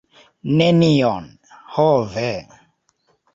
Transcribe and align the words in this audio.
Nenion, 0.61 1.27
ho 1.73 1.87
ve! 2.15 2.27